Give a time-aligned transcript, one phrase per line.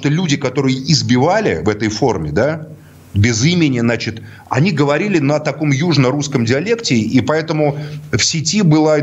[0.00, 2.68] что люди, которые избивали в этой форме, да,
[3.14, 7.76] без имени, значит, они говорили на таком южно-русском диалекте, и поэтому
[8.12, 8.98] в сети была...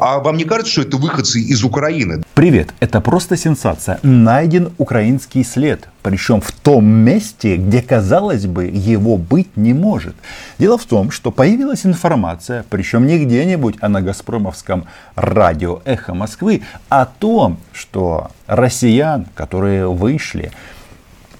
[0.00, 2.22] А вам не кажется, что это выходцы из Украины?
[2.34, 3.98] Привет, это просто сенсация.
[4.02, 10.14] Найден украинский след, причем в том месте, где, казалось бы, его быть не может.
[10.58, 16.62] Дело в том, что появилась информация, причем не где-нибудь, а на Газпромовском радио «Эхо Москвы»,
[16.88, 20.50] о том, что россиян, которые вышли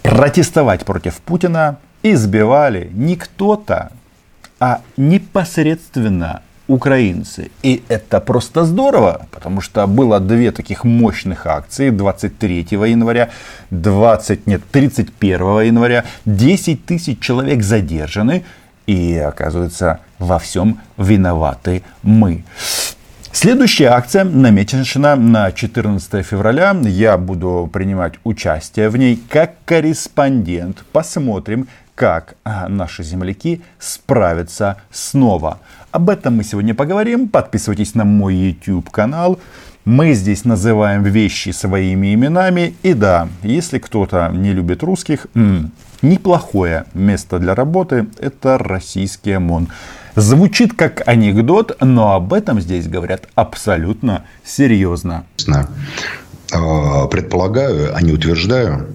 [0.03, 3.91] протестовать против Путина, избивали не кто-то,
[4.61, 7.51] а непосредственно украинцы.
[7.63, 13.31] И это просто здорово, потому что было две таких мощных акции 23 января,
[13.71, 16.05] 20, нет, 31 января.
[16.27, 18.45] 10 тысяч человек задержаны.
[18.87, 22.45] И оказывается, во всем виноваты мы.
[23.41, 26.77] Следующая акция намечена на 14 февраля.
[26.83, 30.83] Я буду принимать участие в ней как корреспондент.
[30.91, 35.61] Посмотрим, как а, наши земляки справятся снова.
[35.93, 37.29] Об этом мы сегодня поговорим.
[37.29, 39.39] Подписывайтесь на мой YouTube канал.
[39.85, 42.75] Мы здесь называем вещи своими именами.
[42.83, 45.29] И да, если кто-то не любит русских,
[46.03, 49.69] неплохое место для работы это российский ОМОН.
[50.17, 55.25] Звучит как анекдот, но об этом здесь говорят абсолютно серьезно.
[56.53, 58.89] А, предполагаю, а не утверждаю,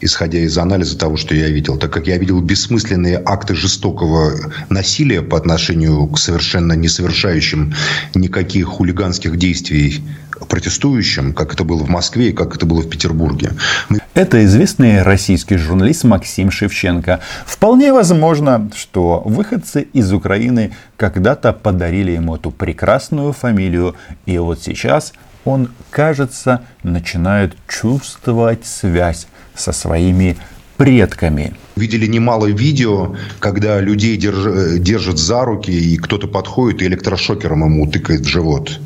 [0.00, 4.32] исходя из анализа того, что я видел, так как я видел бессмысленные акты жестокого
[4.68, 7.74] насилия по отношению к совершенно не совершающим
[8.14, 10.02] никаких хулиганских действий
[10.48, 13.52] протестующим, как это было в Москве и как это было в Петербурге.
[13.88, 14.00] Мы...
[14.14, 17.20] Это известный российский журналист Максим Шевченко.
[17.46, 23.94] Вполне возможно, что выходцы из Украины когда-то подарили ему эту прекрасную фамилию,
[24.26, 25.12] и вот сейчас
[25.44, 30.36] он, кажется, начинает чувствовать связь со своими
[30.76, 31.54] предками.
[31.76, 37.86] Видели немало видео, когда людей держ, держат за руки, и кто-то подходит и электрошокером ему
[37.90, 38.80] тыкает в живот.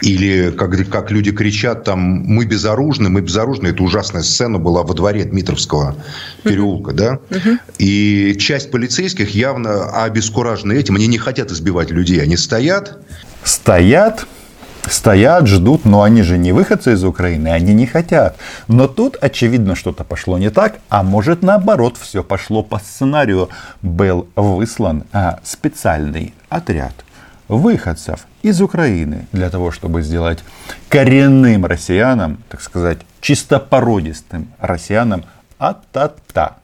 [0.00, 3.68] Или как, как люди кричат там «мы безоружны, мы безоружны».
[3.68, 5.96] Это ужасная сцена была во дворе Дмитровского
[6.42, 6.92] переулка.
[6.92, 7.18] Да?
[7.78, 10.96] И часть полицейских явно обескуражены этим.
[10.96, 12.22] Они не хотят избивать людей.
[12.22, 12.98] Они стоят.
[13.42, 14.26] Стоят,
[14.88, 18.36] стоят, ждут, но они же не выходцы из Украины, они не хотят.
[18.68, 23.50] Но тут, очевидно, что-то пошло не так, а может наоборот, все пошло по сценарию.
[23.82, 26.94] Был выслан а, специальный отряд
[27.48, 30.44] выходцев из Украины для того, чтобы сделать
[30.88, 35.24] коренным россиянам, так сказать, чистопородистым россиянам
[35.58, 36.56] а-та-та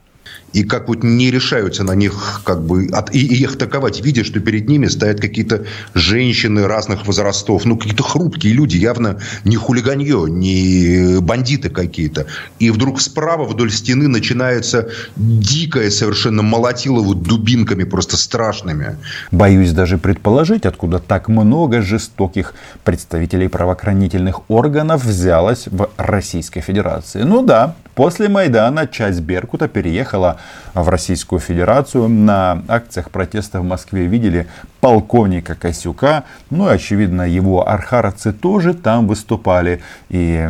[0.53, 4.23] и как вот не решаются на них как бы от, и, и их атаковать, видя,
[4.23, 10.25] что перед ними стоят какие-то женщины разных возрастов, ну какие-то хрупкие люди, явно не хулиганье,
[10.27, 12.25] не бандиты какие-то.
[12.59, 18.97] И вдруг справа вдоль стены начинается дикое совершенно молотило вот дубинками просто страшными.
[19.31, 27.23] Боюсь даже предположить, откуда так много жестоких представителей правоохранительных органов взялось в Российской Федерации.
[27.23, 30.40] Ну да, после Майдана часть Беркута переехала
[30.73, 32.07] в Российскую Федерацию.
[32.07, 34.47] На акциях протеста в Москве видели
[34.79, 36.23] полковника Косюка.
[36.49, 39.81] Ну и, очевидно, его архаровцы тоже там выступали.
[40.09, 40.47] И,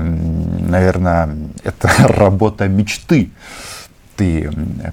[0.60, 1.30] наверное,
[1.64, 3.32] это работа мечты
[4.18, 4.52] ты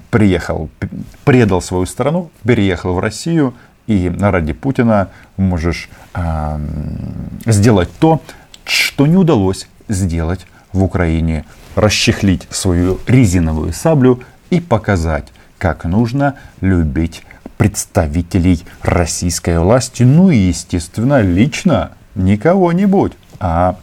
[0.09, 0.69] приехал,
[1.23, 3.53] предал свою страну, переехал в Россию
[3.89, 6.59] и ради Путина можешь э,
[7.47, 8.21] сделать то,
[8.63, 11.43] что не удалось сделать в Украине.
[11.75, 15.27] Расчехлить свою резиновую саблю и показать,
[15.57, 17.23] как нужно любить
[17.57, 23.77] представителей российской власти, ну и, естественно, лично не кого-нибудь, а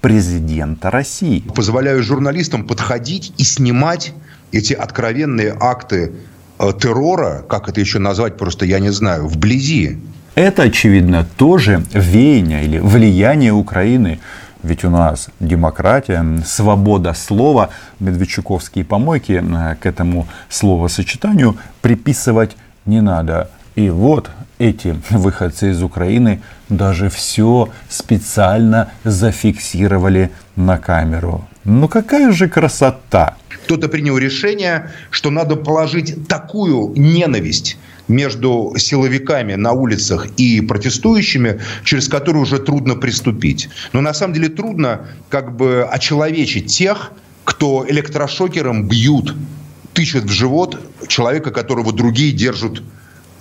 [0.00, 1.40] президента России.
[1.54, 4.12] Позволяю журналистам подходить и снимать
[4.50, 6.12] эти откровенные акты
[6.58, 9.98] э, террора, как это еще назвать, просто я не знаю, вблизи.
[10.34, 14.20] Это, очевидно, тоже веяние или влияние Украины
[14.62, 19.42] ведь у нас демократия, свобода слова, медведчуковские помойки
[19.80, 22.56] к этому словосочетанию приписывать
[22.86, 23.50] не надо.
[23.74, 31.46] И вот эти выходцы из Украины даже все специально зафиксировали на камеру.
[31.64, 33.36] Ну какая же красота!
[33.64, 37.78] Кто-то принял решение, что надо положить такую ненависть
[38.08, 43.68] между силовиками на улицах и протестующими, через которую уже трудно приступить.
[43.92, 47.12] Но на самом деле трудно как бы очеловечить тех,
[47.44, 49.34] кто электрошокером бьют,
[49.92, 52.82] тычут в живот человека, которого другие держат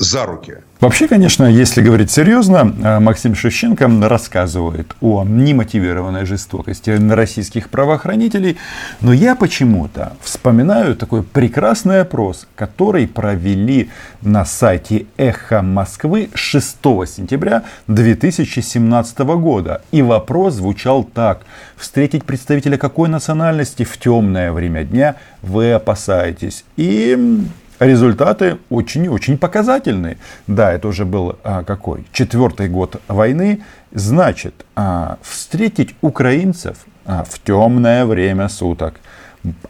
[0.01, 0.57] за руки.
[0.79, 8.57] Вообще, конечно, если говорить серьезно, э, Максим Шевченко рассказывает о немотивированной жестокости российских правоохранителей,
[8.99, 13.91] но я почему-то вспоминаю такой прекрасный опрос, который провели
[14.23, 19.83] на сайте «Эхо Москвы» 6 сентября 2017 года.
[19.91, 21.41] И вопрос звучал так.
[21.77, 26.65] Встретить представителя какой национальности в темное время дня вы опасаетесь?
[26.75, 27.43] И
[27.81, 30.17] результаты очень-очень показательные.
[30.47, 32.05] Да, это уже был а, какой?
[32.13, 33.63] Четвертый год войны.
[33.91, 38.95] Значит, а, встретить украинцев а, в темное время суток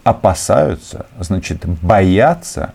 [0.03, 2.73] опасаются, значит, боятся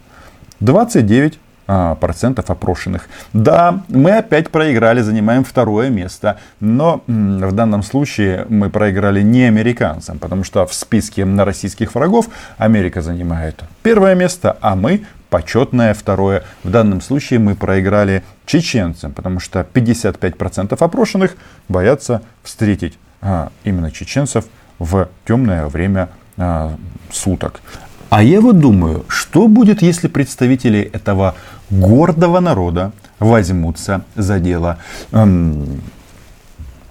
[0.61, 3.09] 29 а, процентов опрошенных.
[3.33, 10.21] Да, мы опять проиграли, занимаем второе место, но в данном случае мы проиграли не американцам,
[10.21, 16.45] потому что в списке на российских врагов Америка занимает первое место, а мы почетное второе.
[16.65, 21.37] В данном случае мы проиграли чеченцам, потому что 55% опрошенных
[21.69, 24.45] боятся встретить а, именно чеченцев
[24.79, 26.77] в темное время а,
[27.11, 27.61] суток.
[28.09, 31.35] А я вот думаю, что будет, если представители этого
[31.71, 34.79] гордого народа возьмутся за дело.
[35.13, 35.81] Эм,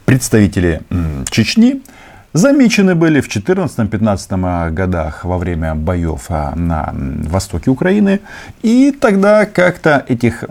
[0.05, 0.81] представители
[1.29, 1.81] Чечни
[2.35, 8.19] замечены были в 14-15 годах во время боев а, на востоке Украины.
[8.61, 10.43] И тогда как-то этих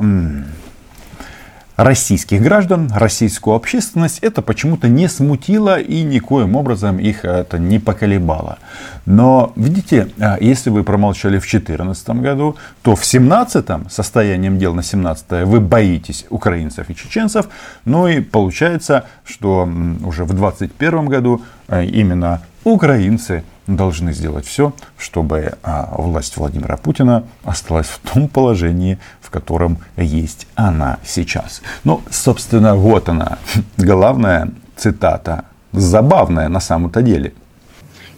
[1.77, 8.59] российских граждан, российскую общественность это почему-то не смутило и никоим образом их это не поколебало.
[9.07, 14.83] Но, видите, а, если вы промолчали в 2014 году, то в 2017 состоянием дел на
[14.83, 17.49] 17 вы боитесь украинцев и чеченцев.
[17.85, 19.69] Ну и получается, что
[20.05, 27.25] уже в 2021 году а, именно украинцы должны сделать все, чтобы а, власть Владимира Путина
[27.45, 31.63] осталась в том положении, в котором есть она сейчас.
[31.85, 33.39] Ну, собственно, вот она,
[33.77, 37.33] главная цитата, забавная на самом-то деле–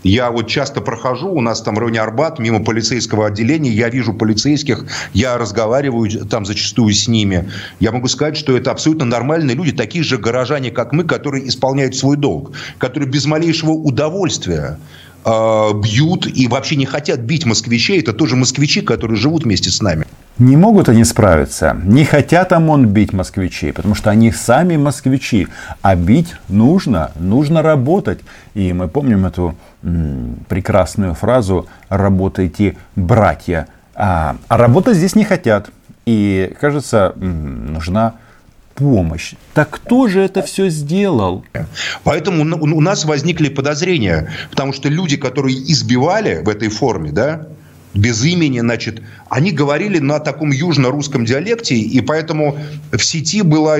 [0.07, 4.15] я вот часто прохожу, у нас там в районе Арбат, мимо полицейского отделения, я вижу
[4.15, 7.51] полицейских, я разговариваю там зачастую с ними.
[7.81, 11.97] Я могу сказать, что это абсолютно нормальные люди, такие же горожане, как мы, которые исполняют
[11.97, 14.79] свой долг, которые без малейшего удовольствия
[15.27, 18.01] э, бьют и вообще не хотят бить москвичей.
[18.01, 20.07] Это тоже москвичи, которые живут вместе с нами.
[20.39, 25.49] Не могут они справиться, не хотят ОМОН бить москвичей, потому что они сами москвичи.
[25.83, 28.21] А бить нужно, нужно работать.
[28.55, 33.67] И мы помним эту м, прекрасную фразу «работайте, братья».
[33.95, 35.71] А, а работать здесь не хотят.
[36.05, 38.15] И, кажется, м, нужна
[38.77, 39.35] помощь.
[39.55, 41.45] Так кто же это все сделал?
[42.05, 47.49] Поэтому у нас возникли подозрения, потому что люди, которые избивали в этой форме, да,
[47.97, 52.59] без имени, значит, они говорили на таком южно-русском диалекте, и поэтому
[52.93, 53.79] в сети было...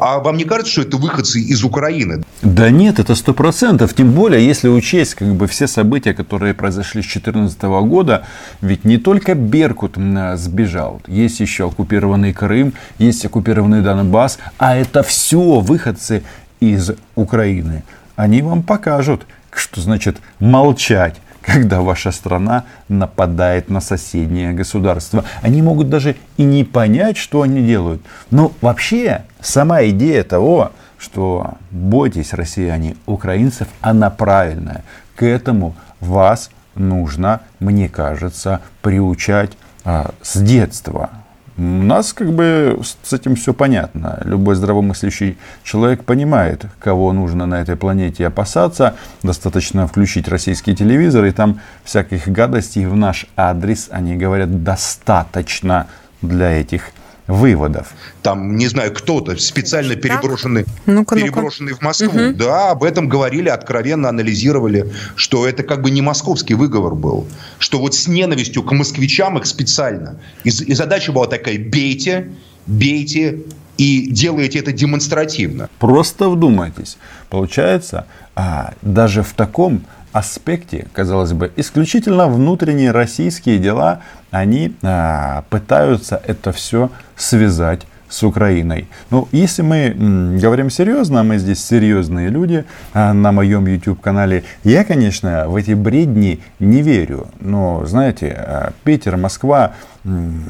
[0.00, 2.24] А вам не кажется, что это выходцы из Украины?
[2.42, 3.94] Да нет, это сто процентов.
[3.94, 8.26] Тем более, если учесть как бы все события, которые произошли с 2014 года,
[8.60, 9.96] ведь не только Беркут
[10.36, 16.22] сбежал, есть еще оккупированный Крым, есть оккупированный Донбасс, а это все выходцы
[16.60, 17.84] из Украины.
[18.16, 25.24] Они вам покажут, что значит молчать когда ваша страна нападает на соседнее государство.
[25.42, 28.02] Они могут даже и не понять, что они делают.
[28.30, 34.84] Но вообще сама идея того, что бойтесь, россияне, украинцев, она правильная.
[35.16, 39.52] К этому вас нужно, мне кажется, приучать
[39.84, 41.10] а, с детства.
[41.56, 44.20] У нас как бы с этим все понятно.
[44.24, 48.96] Любой здравомыслящий человек понимает, кого нужно на этой планете опасаться.
[49.22, 55.86] Достаточно включить российский телевизор, и там всяких гадостей в наш адрес, они говорят, достаточно
[56.22, 56.90] для этих
[57.26, 57.94] выводов.
[58.22, 62.08] Там, не знаю, кто-то специально переброшенный, ну переброшенный в Москву.
[62.08, 62.34] Угу.
[62.34, 67.26] Да, об этом говорили, откровенно анализировали, что это как бы не московский выговор был.
[67.58, 70.18] Что вот с ненавистью к москвичам их специально.
[70.44, 72.30] И, и задача была такая, бейте,
[72.66, 73.38] бейте,
[73.78, 75.68] и делаете это демонстративно.
[75.78, 76.98] Просто вдумайтесь.
[77.30, 84.00] Получается, а, даже в таком аспекте, казалось бы, исключительно внутренние российские дела,
[84.30, 88.86] они а, пытаются это все связать с Украиной.
[89.10, 94.84] Ну, если мы м, говорим серьезно, мы здесь серьезные люди а, на моем YouTube-канале, я,
[94.84, 97.28] конечно, в эти бредни не верю.
[97.40, 99.72] Но, знаете, а, Питер, Москва,
[100.04, 100.44] м,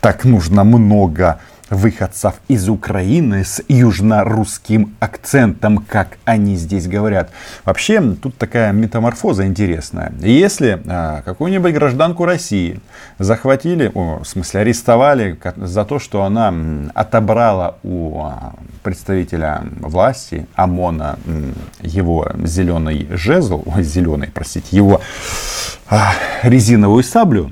[0.00, 7.30] так нужно много выходцев из Украины с южно-русским акцентом, как они здесь говорят.
[7.64, 10.12] Вообще, тут такая метаморфоза интересная.
[10.20, 12.80] Если а, какую-нибудь гражданку России
[13.18, 16.54] захватили, о, в смысле арестовали за то, что она
[16.94, 21.18] отобрала у а, представителя власти ОМОНа
[21.82, 25.00] его зеленый жезл, ой, зеленый, простите, его
[25.88, 27.50] а, резиновую саблю,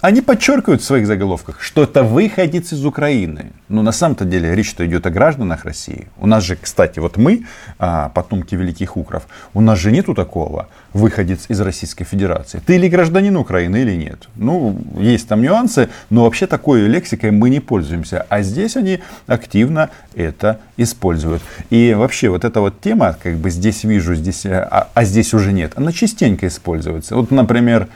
[0.00, 3.52] они подчеркивают в своих заголовках, что это выходец из Украины.
[3.68, 6.08] Но на самом-то деле речь-то идет о гражданах России.
[6.18, 7.44] У нас же, кстати, вот мы,
[7.78, 12.60] а, потомки великих укров, у нас же нету такого выходец из Российской Федерации.
[12.64, 14.28] Ты или гражданин Украины, или нет.
[14.36, 18.26] Ну, есть там нюансы, но вообще такой лексикой мы не пользуемся.
[18.28, 21.42] А здесь они активно это используют.
[21.70, 25.52] И вообще вот эта вот тема, как бы здесь вижу, здесь, а, а здесь уже
[25.52, 27.16] нет, она частенько используется.
[27.16, 27.88] Вот, например,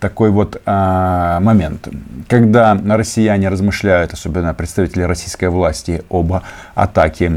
[0.00, 1.88] такой вот а, момент,
[2.28, 6.32] когда россияне размышляют, особенно представители российской власти, об
[6.74, 7.30] атаке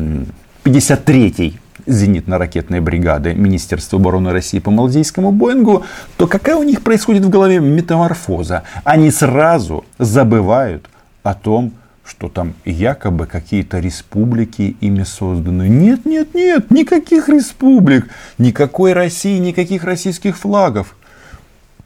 [0.63, 1.60] 53-й
[1.91, 5.86] зенитно-ракетной бригады Министерства обороны России по Малазийскому Боингу,
[6.17, 8.63] то какая у них происходит в голове метаморфоза?
[8.83, 10.89] Они сразу забывают
[11.24, 11.74] о том,
[12.05, 15.69] что там якобы какие-то республики ими созданы.
[15.69, 20.95] Нет, нет, нет, никаких республик, никакой России, никаких российских флагов.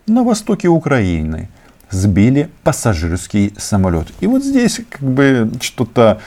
[0.08, 1.50] На востоке Украины
[1.90, 4.08] сбили пассажирский самолет.
[4.20, 6.22] И вот здесь как бы что-то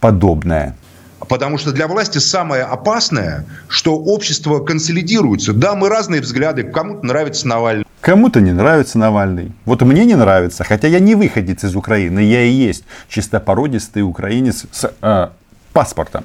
[0.00, 0.76] подобное.
[1.28, 5.52] Потому что для власти самое опасное, что общество консолидируется.
[5.52, 7.86] Да, мы разные взгляды, кому-то нравится Навальный.
[8.00, 9.52] Кому-то не нравится Навальный.
[9.64, 14.64] Вот мне не нравится, хотя я не выходец из Украины, я и есть чистопородистый украинец
[14.70, 15.28] с э,
[15.72, 16.24] паспортом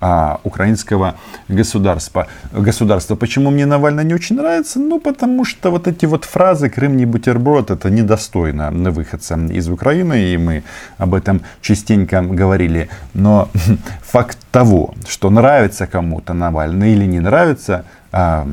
[0.00, 1.14] а, украинского
[1.48, 2.26] государства.
[2.52, 3.16] государства.
[3.16, 4.78] Почему мне Навальный не очень нравится?
[4.78, 10.32] Ну, потому что вот эти вот фразы «Крым не бутерброд» это недостойно выходца из Украины,
[10.32, 10.64] и мы
[10.98, 12.88] об этом частенько говорили.
[13.14, 13.48] Но
[14.02, 18.46] факт того, что нравится кому-то Навальный или не нравится, а,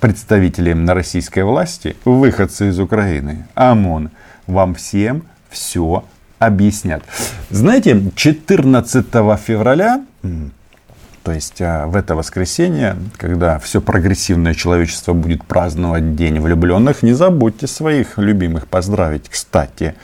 [0.00, 4.10] представители российской власти, выходцы из Украины, ОМОН,
[4.46, 6.04] вам всем все
[6.38, 7.02] объяснят.
[7.50, 9.06] Знаете, 14
[9.38, 10.04] февраля
[11.24, 17.14] то есть а, в это воскресенье, когда все прогрессивное человечество будет праздновать День влюбленных, не
[17.14, 19.30] забудьте своих любимых поздравить.
[19.30, 19.94] Кстати,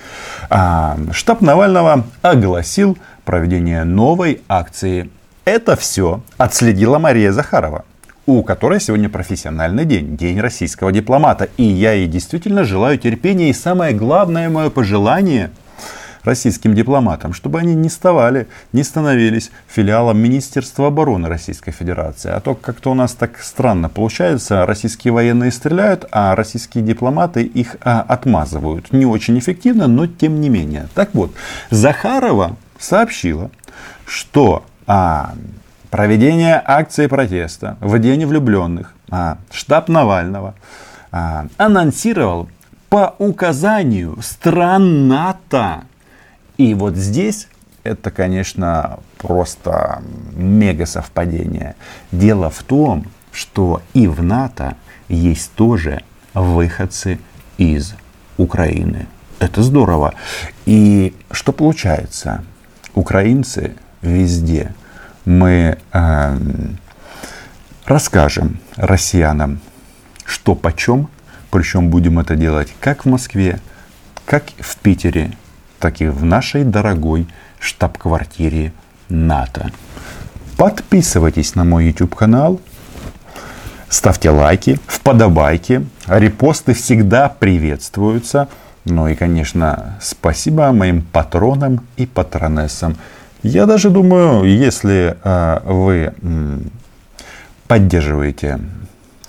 [0.49, 2.97] а, штаб Навального огласил
[3.27, 5.11] проведение новой акции.
[5.45, 7.85] Это все отследила Мария Захарова
[8.27, 11.49] у которой сегодня профессиональный день, день российского дипломата.
[11.57, 13.51] И я ей действительно желаю терпения.
[13.51, 15.51] И самое главное мое пожелание–
[16.25, 22.31] российским дипломатам, чтобы они не ставали, не становились филиалом Министерства обороны Российской Федерации.
[22.31, 27.77] А то как-то у нас так странно получается, российские военные стреляют, а российские дипломаты их
[27.83, 28.93] а, отмазывают.
[28.93, 30.89] Не очень эффективно, но тем не менее.
[30.95, 31.33] Так вот,
[31.71, 33.51] Захарова сообщила,
[34.07, 35.35] что а,
[35.91, 40.55] проведение акции протеста в День влюбленных а, штаб Навального
[41.13, 42.49] а, анонсировал
[42.89, 45.85] по указанию стран НАТО
[46.61, 47.49] и вот здесь
[47.85, 50.03] это, конечно, просто
[50.35, 51.75] мега совпадение.
[52.13, 54.77] Дело в том, что и в НАТО
[55.09, 56.03] есть тоже
[56.35, 57.19] выходцы
[57.57, 57.95] из
[58.37, 59.07] Украины.
[59.39, 60.13] Это здорово.
[60.67, 62.45] И что получается?
[62.95, 64.75] Украинцы везде.
[65.25, 66.39] Мы э,
[67.87, 69.61] расскажем россиянам,
[70.27, 71.09] что почем,
[71.51, 73.61] причем будем это делать как в Москве,
[74.27, 75.33] как в Питере,
[75.81, 77.27] так и в нашей дорогой
[77.59, 78.73] штаб-квартире
[79.09, 79.73] НАТО.
[80.57, 82.61] Подписывайтесь на мой YouTube канал,
[83.89, 88.49] ставьте лайки, вподобайки, репосты всегда приветствуются.
[88.85, 92.97] Ну и, конечно, спасибо моим патронам и патронессам.
[93.43, 96.13] Я даже думаю, если э, вы
[97.67, 98.61] поддерживаете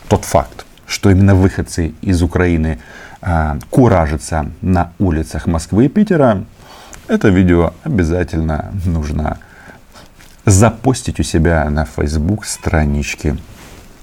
[0.10, 2.79] тот факт, что именно выходцы из Украины
[3.22, 6.44] э, куражатся на улицах Москвы и Питера,
[7.08, 9.38] это видео обязательно нужно
[10.46, 13.38] запостить у себя на Facebook страничке.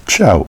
[0.07, 0.37] Чао!